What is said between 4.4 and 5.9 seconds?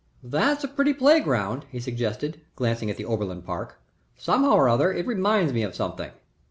or other, it reminds me of